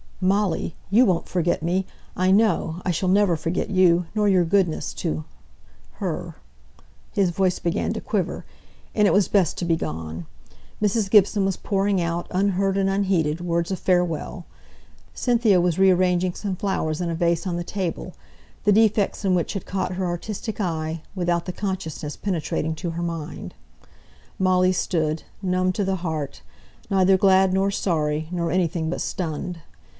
"Molly! 0.23 0.75
you 0.91 1.05
won't 1.05 1.27
forget 1.27 1.63
me, 1.63 1.85
I 2.15 2.29
know; 2.31 2.81
I 2.85 2.91
shall 2.91 3.09
never 3.09 3.35
forget 3.35 3.69
you, 3.71 4.05
nor 4.15 4.27
your 4.27 4.43
goodness 4.45 4.93
to 4.95 5.25
her." 5.93 6.35
His 7.11 7.31
voice 7.31 7.57
began 7.57 7.93
to 7.93 8.01
quiver, 8.01 8.45
and 8.95 9.07
it 9.07 9.13
was 9.13 9.27
best 9.27 9.57
to 9.59 9.65
be 9.65 9.75
gone. 9.75 10.25
Mrs. 10.81 11.09
Gibson 11.09 11.43
was 11.45 11.57
pouring 11.57 11.99
out, 12.01 12.27
unheard 12.31 12.77
and 12.77 12.89
unheeded, 12.89 13.41
words 13.41 13.71
of 13.71 13.79
farewell; 13.79 14.45
Cynthia 15.15 15.59
was 15.61 15.79
re 15.79 15.89
arranging 15.91 16.33
some 16.35 16.55
flowers 16.55 17.01
in 17.01 17.09
a 17.09 17.15
vase 17.15 17.45
on 17.47 17.57
the 17.57 17.63
table, 17.63 18.13
the 18.63 18.71
defects 18.71 19.25
in 19.25 19.33
which 19.33 19.53
had 19.53 19.65
caught 19.65 19.93
her 19.93 20.05
artistic 20.05 20.59
eye, 20.61 21.01
without 21.15 21.45
the 21.45 21.53
consciousness 21.53 22.15
penetrating 22.15 22.73
to 22.75 22.91
her 22.91 23.03
mind. 23.03 23.53
Molly 24.39 24.71
stood, 24.71 25.23
numb 25.43 25.71
to 25.73 25.83
the 25.83 25.97
heart; 25.97 26.41
neither 26.91 27.17
glad 27.17 27.53
nor 27.53 27.69
sorry, 27.71 28.27
nor 28.31 28.51
anything 28.51 28.87
but 28.89 29.01
stunned. 29.01 29.59